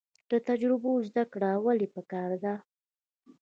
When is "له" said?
0.31-0.37